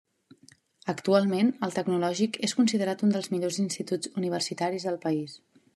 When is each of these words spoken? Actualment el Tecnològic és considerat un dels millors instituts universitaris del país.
Actualment 0.93 1.51
el 1.67 1.75
Tecnològic 1.75 2.41
és 2.49 2.57
considerat 2.61 3.07
un 3.09 3.15
dels 3.17 3.33
millors 3.35 3.61
instituts 3.67 4.15
universitaris 4.25 4.89
del 4.91 5.01
país. 5.07 5.41